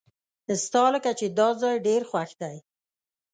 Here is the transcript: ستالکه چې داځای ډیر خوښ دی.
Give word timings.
ستالکه 0.65 1.11
چې 1.19 1.25
داځای 1.39 1.75
ډیر 1.87 2.01
خوښ 2.09 2.29
دی. 2.41 2.57